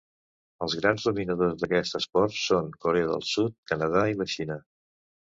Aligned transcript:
Els 0.67 0.75
grans 0.77 1.03
dominadors 1.09 1.59
d'aquest 1.63 1.97
esport 1.99 2.39
són 2.45 2.71
Corea 2.87 3.11
del 3.13 3.27
Sud, 3.33 3.55
Canadà 3.73 4.03
i 4.15 4.19
la 4.23 4.29
Xina. 4.39 4.57